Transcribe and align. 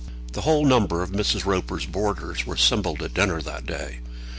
The 0.33 0.41
whole 0.41 0.65
number 0.65 1.03
of 1.03 1.11
Mrs. 1.11 1.45
Roper's 1.45 1.85
boarders 1.85 2.43
were 2.43 2.55
assembled 2.55 3.03
at 3.03 3.13
dinner 3.13 3.39
that 3.43 3.67
day. 3.67 3.99